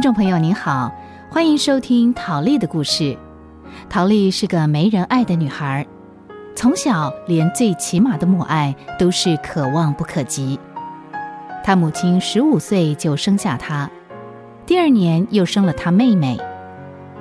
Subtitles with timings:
[0.00, 0.90] 听众朋友您好，
[1.28, 3.14] 欢迎收听陶丽的故事。
[3.90, 5.86] 陶丽是个没人爱的女孩，
[6.56, 10.58] 从小连最起码的母爱都是可望不可及。
[11.62, 13.90] 她母亲十五岁就生下她，
[14.64, 16.40] 第二年又生了她妹妹，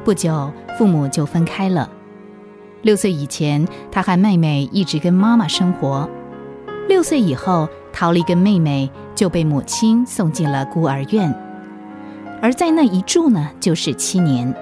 [0.05, 1.89] 不久父母就分开了。
[2.83, 6.09] 六岁以前，她和妹妹一直跟妈妈生活。
[6.87, 11.48] 六岁以后，陶丽跟妹妹就被母亲送进了孤儿院。
[12.41, 14.53] 而在那一住呢，就是七年。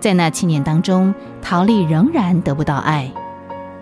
[0.00, 3.10] 在那七年当中，陶丽仍然得不到爱，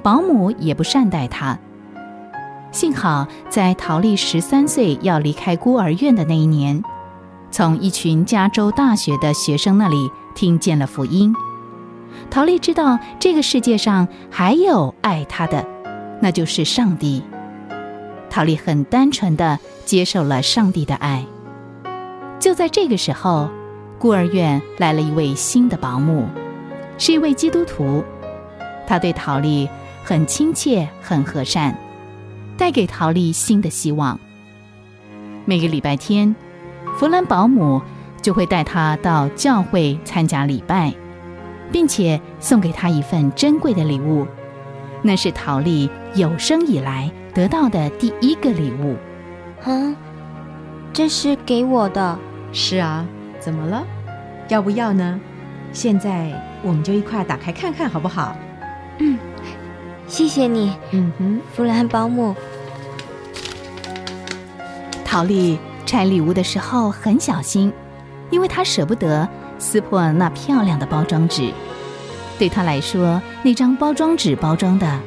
[0.03, 1.59] 保姆也不善待她。
[2.73, 6.83] 幸好在陶丽十三岁要离开孤儿院的那一年，
[7.51, 11.35] 从一群加州大学的学生那里听见了福音。
[12.31, 15.65] 陶丽知道这个世界上还有爱她的，
[16.21, 17.23] 那就是上帝。
[18.29, 21.25] 陶丽很单纯的接受了上帝的爱。
[22.39, 23.49] 就在这个时候，
[23.99, 26.27] 孤儿院来了一位新的保姆，
[26.99, 28.05] 是一位基督徒。
[28.87, 29.69] 他对陶丽
[30.05, 31.77] 很亲切、很和善，
[32.57, 34.19] 带给陶丽新的希望。
[35.45, 36.35] 每个礼拜天，
[36.97, 37.81] 弗兰保姆
[38.23, 40.95] 就会带他到教会参加礼拜，
[41.73, 44.27] 并且送给他一份珍贵的礼物，
[45.03, 48.95] 那是陶丽有生以来得到的第一个礼物。
[49.65, 49.97] 啊，
[50.97, 52.19] 这是给我的。
[52.55, 53.05] 是啊，
[53.39, 53.85] 怎么了？
[54.49, 55.21] 要不要呢？
[55.71, 58.35] 现在我们就一块打开看看，好不好？
[59.01, 59.19] 嗯，
[60.09, 60.75] 谢谢你。
[60.93, 62.35] 嗯哼，弗兰保姆。
[65.05, 67.71] 陶丽拆礼物的时候很小心，
[68.31, 69.29] 因为她舍不得
[69.59, 71.53] 撕破那漂亮的包装纸。
[72.39, 74.99] 对她来说，那张包装纸包装的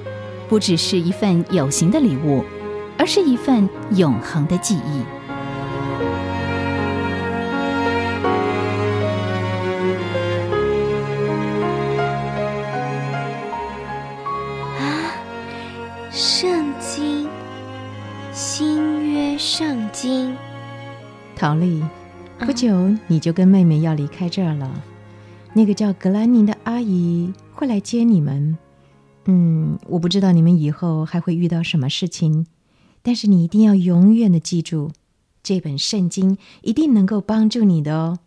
[0.47, 2.45] 不只是一份有形的礼物，
[2.95, 5.03] 而是一份永恒的记忆。
[19.89, 20.35] 经。
[21.35, 21.83] 陶丽，
[22.39, 24.83] 不久你就跟妹妹要离开这儿了。
[25.53, 28.57] 那个叫格兰宁的阿姨会来接你们。
[29.25, 32.45] 嗯，我不知道你们以后还会遇到什么事情，
[33.01, 34.91] 但是你一定要永远的记住，
[35.43, 38.19] 这本圣经一定能够帮助你的哦。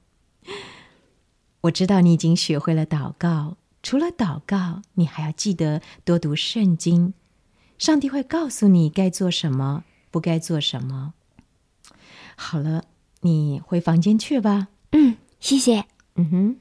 [1.63, 7.15] 我知道你已经学会了祷告，除了祷告，你还要记得多读圣经。
[7.79, 11.15] 上帝会告诉你该做什么，不该做什么。
[12.45, 12.83] 好了，
[13.21, 14.67] 你回房间去吧。
[14.91, 15.85] 嗯，谢谢。
[16.17, 16.57] 嗯哼。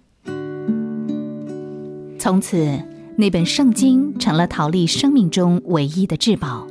[2.20, 2.80] 从此，
[3.18, 6.68] 那本圣经成了陶丽生命中唯一的至宝。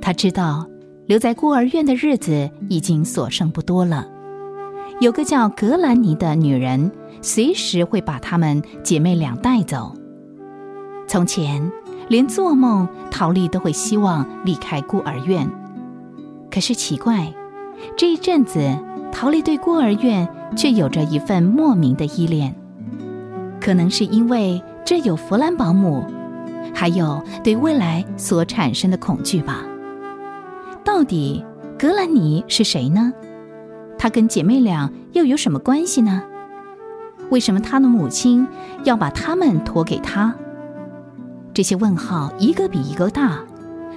[0.00, 0.66] 她知道，
[1.06, 4.08] 留在孤儿院的日子已经所剩不多了。
[5.00, 6.90] 有个叫格兰尼的女人，
[7.20, 9.94] 随时会把她们姐妹俩带走。
[11.06, 11.70] 从前。
[12.08, 15.48] 连做梦，陶丽都会希望离开孤儿院。
[16.50, 17.32] 可是奇怪，
[17.96, 18.60] 这一阵子，
[19.12, 22.54] 陶丽对孤儿院却有着一份莫名的依恋。
[23.60, 26.04] 可能是因为这有弗兰保姆，
[26.74, 29.64] 还有对未来所产生的恐惧吧。
[30.82, 31.44] 到底
[31.78, 33.12] 格兰尼是谁呢？
[33.98, 36.22] 她跟姐妹俩又有什么关系呢？
[37.30, 38.48] 为什么她的母亲
[38.84, 40.34] 要把他们托给她？
[41.52, 43.40] 这些问号一个比一个大，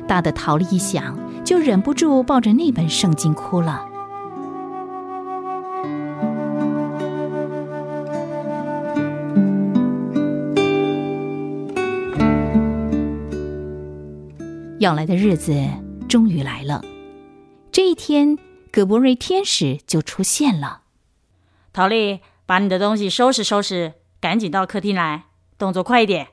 [0.08, 3.90] 大的陶丽一想就忍不住抱着那本圣经哭了。
[14.80, 15.54] 要来的日子
[16.10, 16.84] 终于来了，
[17.72, 18.38] 这一天，
[18.70, 20.82] 葛伯瑞天使就出现了。
[21.72, 25.28] 陶丽，把你的东西收拾收拾，赶紧到客厅来，
[25.58, 26.28] 动作快一点。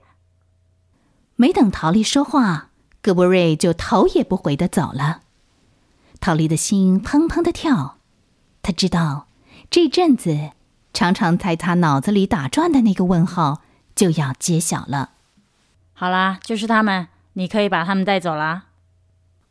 [1.36, 2.69] 没等陶丽说话，
[3.02, 5.20] 戈伯瑞就头也不回的走了。
[6.20, 7.96] 陶丽的心砰砰的跳，
[8.62, 9.26] 他知道
[9.70, 10.50] 这阵子
[10.92, 13.62] 常常在他脑子里打转的那个问号
[13.94, 15.12] 就要揭晓了。
[15.94, 18.64] 好啦，就是他们，你可以把他们带走啦。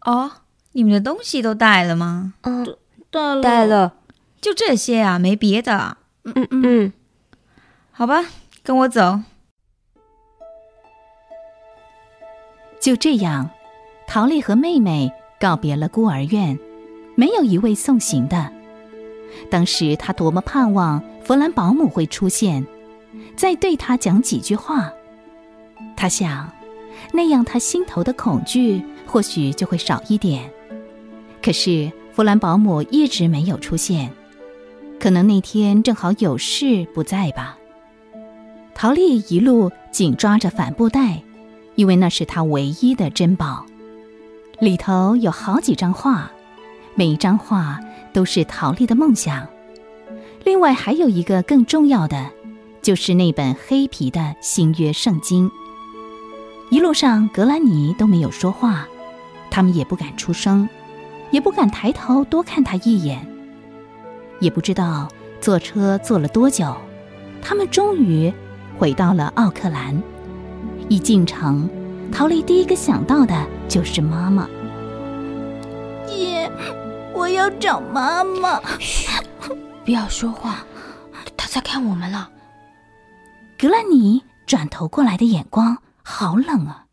[0.02, 0.32] 哦，
[0.74, 2.34] 你们的东西都带了吗？
[2.42, 2.78] 嗯，
[3.10, 3.94] 带了，带了，
[4.40, 5.98] 就这些啊，没别的。
[6.24, 6.94] 嗯嗯嗯，
[7.92, 8.26] 好吧，
[8.62, 9.22] 跟我走。
[12.80, 13.50] 就这样，
[14.08, 16.58] 陶丽和妹妹告别了孤儿院，
[17.16, 18.52] 没有一位送行的。
[19.50, 22.66] 当时她多么盼望弗兰保姆会出现，
[23.36, 24.92] 再对她讲几句话。
[25.96, 26.50] 他想，
[27.12, 30.50] 那样他心头的恐惧或许就会少一点。
[31.44, 34.10] 可是弗兰保姆一直没有出现。
[35.00, 37.58] 可能那天正好有事不在吧。
[38.74, 41.22] 陶丽一路紧抓着帆布袋，
[41.80, 43.66] 因为那是他唯一的珍宝。
[44.60, 46.30] 里头有好几张画，
[46.94, 47.80] 每一张画
[48.12, 49.48] 都是陶丽的梦想。
[50.44, 52.32] 另外还有一个更重要的，
[52.82, 55.50] 就是那本黑皮的新约圣经。
[56.70, 58.86] 一路上，格兰尼都没有说话，
[59.50, 60.68] 他们也不敢出声，
[61.32, 63.26] 也不敢抬头多看他一眼。
[64.42, 65.08] 也不知道
[65.40, 66.76] 坐车坐了多久，
[67.42, 68.34] 他们终于
[68.78, 70.04] 回到了奥克兰。
[70.90, 71.70] 一进城，
[72.12, 74.50] 陶丽第一个想到的就是妈妈。
[76.08, 76.52] 姐，
[77.14, 78.60] 我要找妈妈。
[79.86, 80.66] 不要说话，
[81.38, 82.32] 他在看我们了。
[83.56, 86.88] 格兰尼转头过来的眼光好冷啊！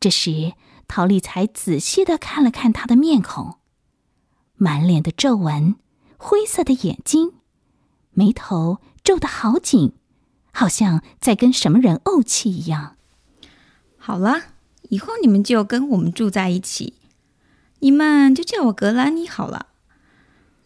[0.00, 0.54] 这时，
[0.88, 3.58] 陶丽才仔细的看了看他的面孔，
[4.56, 5.76] 满脸的皱纹，
[6.16, 7.34] 灰色的眼睛，
[8.10, 9.92] 眉头皱得好紧，
[10.50, 12.95] 好像在跟什么人怄气一样。
[14.06, 14.40] 好了，
[14.90, 16.94] 以后你们就跟我们住在一起，
[17.80, 19.66] 你们就叫我格兰尼好了。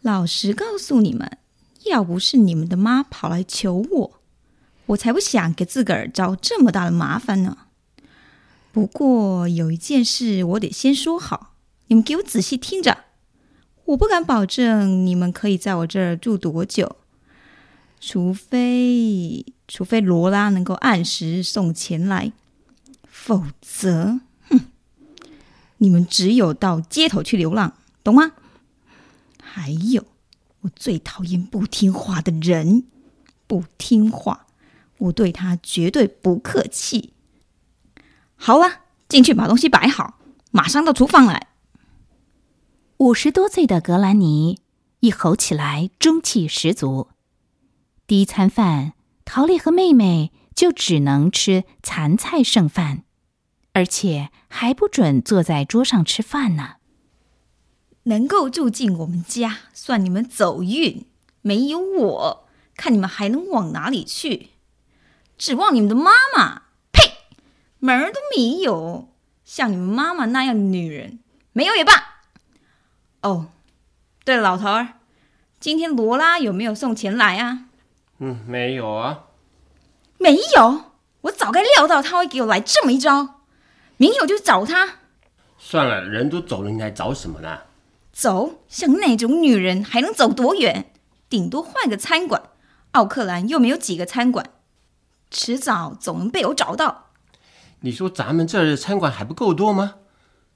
[0.01, 1.39] 老实告诉你们，
[1.85, 4.19] 要不是你们的妈跑来求我，
[4.85, 7.57] 我才不想给自个儿找这么大的麻烦呢。
[8.71, 11.55] 不过有一件事我得先说好，
[11.87, 13.05] 你们给我仔细听着。
[13.85, 16.97] 我不敢保证你们可以在我这儿住多久，
[17.99, 22.31] 除非除非罗拉能够按时送钱来，
[23.23, 24.19] 否则，
[24.49, 24.61] 哼，
[25.77, 28.31] 你们只有到街头去流浪，懂吗？
[29.39, 30.03] 还有，
[30.61, 32.85] 我最讨厌不听话的人。
[33.45, 34.47] 不听话，
[34.97, 37.13] 我对他绝对不客气。
[38.35, 40.17] 好了，进去把东西摆好，
[40.49, 41.49] 马上到厨房来。
[42.97, 44.59] 五十多岁的格兰尼
[45.01, 47.09] 一吼起来，中气十足。
[48.07, 48.93] 第一餐饭，
[49.25, 53.03] 陶丽和妹妹就只能吃残菜剩饭，
[53.73, 56.75] 而且还不准坐在桌上吃饭呢。
[58.03, 61.05] 能够住进我们家，算你们走运。
[61.41, 64.49] 没有我，看你们还能往哪里去？
[65.37, 66.63] 指望你们的妈妈？
[66.91, 67.13] 呸！
[67.79, 69.09] 门儿都没有！
[69.43, 71.19] 像你们妈妈那样的女人，
[71.51, 72.21] 没有也罢。
[73.21, 73.47] 哦，
[74.23, 74.99] 对了，老头儿，
[75.59, 77.65] 今天罗拉有没有送钱来啊？
[78.19, 79.25] 嗯，没有啊。
[80.17, 80.91] 没有？
[81.21, 83.40] 我早该料到他会给我来这么一招。
[84.01, 84.95] 明天我就找他。
[85.59, 87.59] 算了，人都走了，你还找什么呢？
[88.11, 90.91] 走，像那种女人还能走多远？
[91.29, 92.41] 顶多换个餐馆。
[92.93, 94.49] 奥克兰又没有几个餐馆，
[95.29, 97.11] 迟早总能被我找到。
[97.81, 99.97] 你说咱们这儿的餐馆还不够多吗？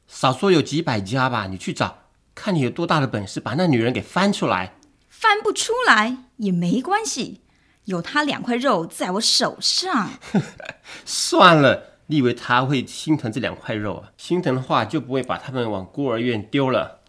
[0.07, 1.45] 少说有几百家吧。
[1.45, 1.99] 你去找，
[2.33, 4.73] 看你有多大的本事把那女人给翻出来。
[5.07, 7.41] 翻不出来也没关系，
[7.83, 10.09] 有她两块肉在我手上。
[11.05, 14.09] 算了，你以为他会心疼这两块肉啊？
[14.15, 16.99] 心疼的话就不会把他们往孤儿院丢了。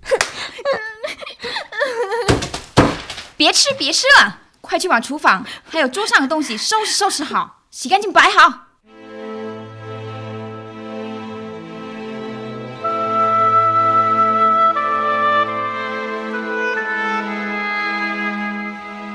[3.36, 8.64] 别吃，别吃了，快去把厨房还有桌上的东西收拾收拾好，洗干净摆好。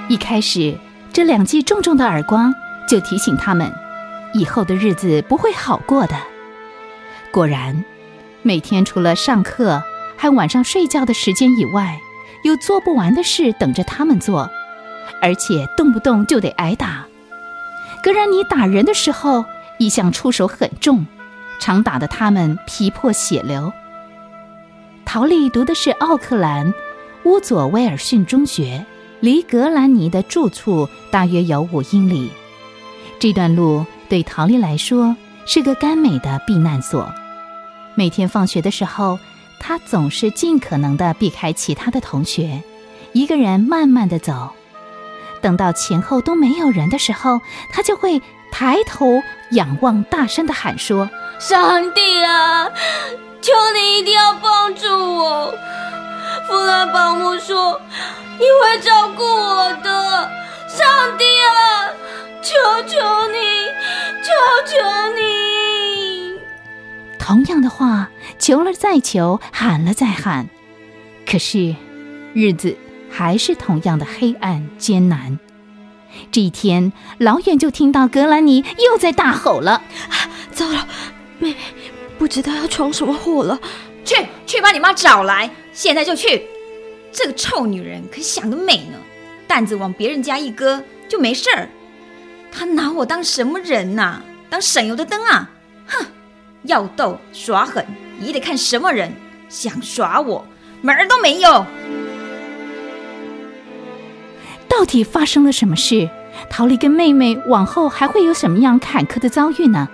[0.08, 0.78] 一开始，
[1.12, 2.54] 这两记重重的耳光
[2.88, 3.74] 就提醒他们，
[4.34, 6.16] 以后的日子不会好过的。
[7.32, 7.84] 果然，
[8.42, 9.82] 每天除了上课，
[10.16, 12.00] 还晚上睡觉的时间以外，
[12.44, 14.50] 有做不完的事等着他们做，
[15.22, 17.06] 而且动不动就得挨打。
[18.04, 19.46] 格兰尼打人的时候
[19.80, 21.06] 一向出手很重，
[21.60, 23.72] 常打得他们皮破血流。
[25.06, 26.74] 陶丽读的是奥克兰
[27.24, 28.86] 乌佐威尔逊中学。
[29.20, 32.30] 离格兰尼的住处大约有五英里，
[33.20, 37.12] 这段路对陶丽来说是个甘美的避难所。
[37.96, 39.20] 每天放学的时候，
[39.60, 42.62] 她总是尽可能的避开其他的同学，
[43.12, 44.50] 一个人慢慢的走。
[45.42, 52.70] 等到前后都没有人的时候，她就会抬头仰望，大声的喊说：“上帝啊，
[53.42, 55.54] 求你一定要帮助我！”
[56.48, 57.80] 弗兰保姆说。
[58.36, 60.30] 你会照顾我的，
[60.68, 60.88] 上
[61.20, 61.88] 帝啊！
[62.44, 62.54] 求
[62.86, 62.98] 求
[63.32, 63.38] 你，
[64.22, 64.34] 求
[64.68, 64.76] 求
[65.16, 66.38] 你！
[67.18, 70.50] 同样的话，求了再求，喊了再喊，
[71.26, 71.74] 可是
[72.34, 72.76] 日子
[73.10, 75.40] 还是同样的黑暗艰难。
[76.34, 79.82] 这一天，老远就听到格兰尼又在大吼了
[80.52, 80.86] ：“糟了，
[81.40, 81.58] 妹妹
[82.20, 83.58] 不知道要闯什么祸了！
[84.04, 86.46] 去，去把你妈找来，现在就去！”
[87.14, 88.98] 这个臭女人可想得美呢，
[89.48, 91.70] 担子往别人家一搁就没事儿。
[92.56, 95.50] 他拿我当什么人呐、当省油的灯啊！
[95.88, 96.06] 哼，
[96.64, 97.86] 要斗耍狠
[98.20, 99.12] 也得看什么人，
[99.50, 100.46] 想耍我
[100.82, 101.66] 门儿都没有。
[104.70, 106.10] 到底发生了什么事？
[106.50, 109.88] 桃莉跟妹妹往后还会有什么样坎坷的遭遇呢？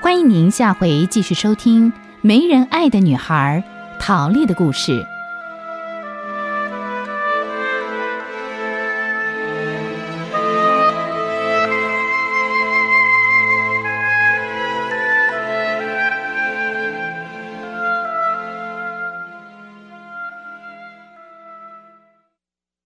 [0.00, 3.62] 欢迎您下回继续收听《没人爱的女孩》
[4.00, 5.04] 桃莉的故事。